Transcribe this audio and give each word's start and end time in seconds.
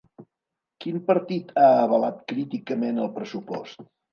Quin 0.85 0.97
partit 1.09 1.53
ha 1.65 1.69
avalat 1.83 2.17
críticament 2.33 2.99
el 3.05 3.13
pressupost? 3.21 3.89